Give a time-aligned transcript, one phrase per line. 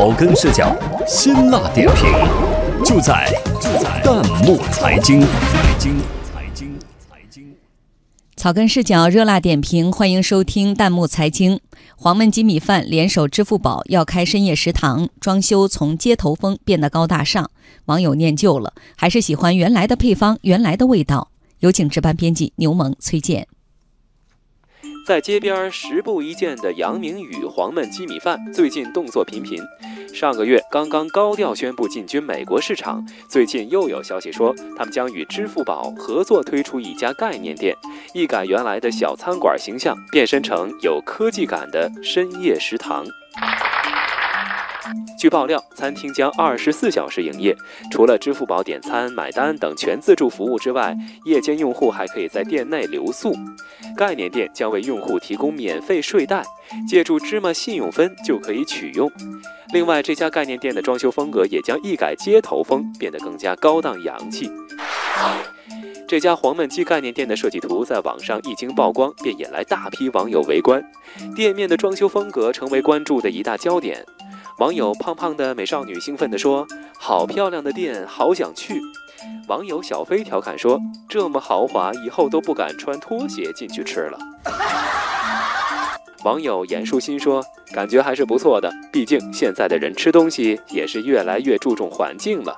[0.00, 0.74] 草根视角，
[1.06, 2.10] 辛辣点评，
[2.82, 3.30] 就在
[3.60, 5.20] 就在弹幕财经。
[5.20, 7.54] 财经财经财经。
[8.34, 11.60] 草根视角，热辣点评，欢迎收听弹幕财经。
[11.96, 17.50] 黄焖鸡米饭联手支付宝要开深夜食堂，装修从街头风变得高大上，
[17.84, 21.28] 网友念旧了，还是喜欢原来的配方，原来的味道。
[21.58, 23.46] 有请值班编辑牛萌、崔健。
[25.10, 29.60] 在街边十步一见的杨明宇黄焖鸡米饭，最近动作频频。
[30.14, 37.76] 上个月刚刚高调宣布进军美国市场，最近又有消息说他们将与支付宝合作推出一家概念店，
[38.14, 43.04] 一改原来的小餐馆形象，变身成有科技感的深夜食堂。
[45.18, 47.54] 据爆料，餐厅将二十四小时营业，
[47.90, 53.34] 除了支付宝点餐、买单等全自助服务之外，夜间用户还可以在店内留宿。
[53.96, 56.42] 概念店将为用户提供免费睡袋，
[56.88, 59.10] 借助芝麻信用分就可以取用。
[59.72, 64.50] 另外，这家概念店的装修风格也将一改街头风，变得更加高档洋气。
[66.08, 70.82] 这家黄焖鸡概念店的设计图在网上一经曝光，便引来大批网友围观，
[71.36, 74.04] 店面的装修风格成为关注的一大焦点。
[74.60, 76.66] 网友胖胖的美少女兴奋地说
[77.00, 78.78] ：“好漂亮的店，好想去。”
[79.48, 84.18] 网友小飞调侃说：“这么豪华，以后都不敢穿拖鞋进去吃了。”
[86.24, 92.54] 网友严淑欣说：“感觉还是不错的，毕竟现在的人吃东西也是越来越注重环境了。”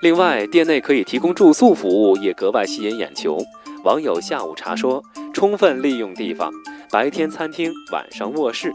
[0.00, 3.36] 另外，店内可以提供住宿服务，也格外吸引眼球。
[3.84, 5.02] 网友下午茶说
[5.34, 6.50] ：“充分利用地方，
[6.90, 8.72] 白天餐厅，晚上卧室。”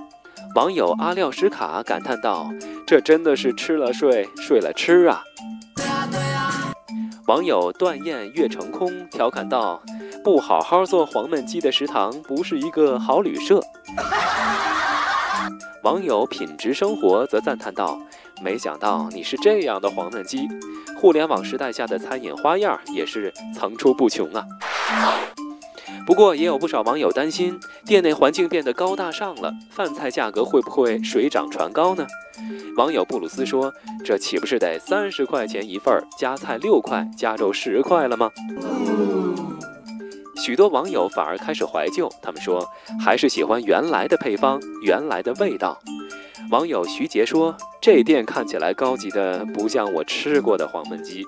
[0.56, 2.50] 网友阿廖什卡感叹道
[2.86, 5.24] ：“这真的是吃了睡，睡了吃啊！”
[7.28, 9.82] 网友断雁月成空调侃道
[10.24, 13.62] ：“不好好做黄焖鸡的食堂，不是一个好旅社。
[15.84, 17.98] ”网友品质生活则赞叹道
[18.44, 20.50] ：“没想到你是这样的黄焖鸡，
[21.00, 24.46] 互联网时代下的餐饮花样也是层出不穷啊！”
[26.06, 32.06] 不过，也有不少网友担心，店内环境变得高大上了，饭菜价格会不会水涨船高呢？
[32.76, 33.72] 网友布鲁斯说
[34.04, 38.30] ：“这岂不是得三十块钱一份儿，加菜六块，加肉十块了吗？”
[40.44, 42.68] 许多网友反而开始怀旧，他们说
[43.00, 45.80] ：“还是喜欢原来的配方，原来的味道。”
[46.50, 51.24] 网友徐杰说：“这店看起来高级的不像我吃过的黄焖鸡。”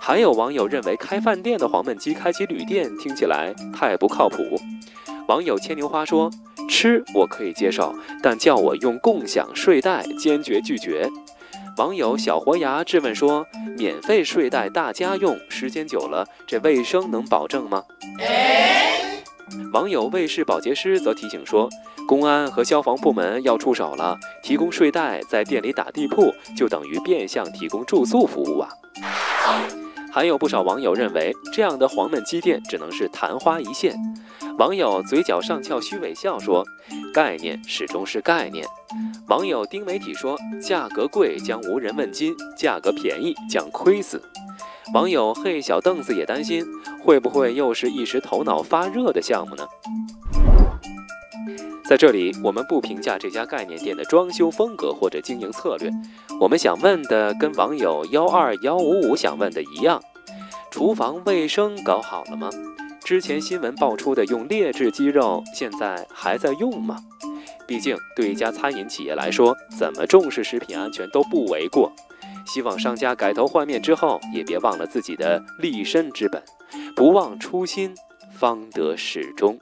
[0.00, 4.36] 还有网友认为开饭店的黄焖鸡开启旅店听起来太不靠谱。
[5.26, 6.30] 网友牵牛花说
[6.70, 11.08] ：“吃我可以接受，但叫我用共享睡袋，坚决拒绝。”
[11.76, 13.44] 网友小活牙质问说
[13.76, 17.82] ：“免费睡袋大家用，时间久了，这卫生能保证吗？”
[19.72, 21.68] 网友卫士保洁师则提醒说
[22.06, 28.68] ：“公安和消防部门要出手了，提供睡袋在店里打地铺，就等于变相提供住宿服务啊。”
[30.12, 33.94] 还有不少网友认为，这样的黄焖鸡店只能是昙花一现。
[34.58, 36.64] 网友嘴角上翘虚伪笑说
[37.12, 38.66] ：“概念始终是概念。”
[39.28, 44.22] 网友丁媒体说：“价格贵将无人问津，价格便宜将亏死。”
[44.94, 46.64] 网友嘿小凳子也担心，
[47.02, 49.66] 会不会又是一时头脑发热的项目呢？
[51.84, 55.90] 在这里，我们不评价这家概念店的装修风格或者经营策略。
[56.40, 60.00] 我们想问的，跟网友幺二幺五五想问的一样：
[60.70, 62.48] 厨房卫生搞好了吗？
[63.04, 66.98] 之前新闻爆出的用劣质鸡肉，现在还在用吗？
[67.66, 71.92] 毕竟，对一家餐饮企业来说，怎么重视食品安全都不为过。
[72.46, 76.42] 希望商家改头换面之后，也别忘了自己的立身之本，
[76.94, 77.94] 不忘初心，
[78.32, 79.58] 方得始终。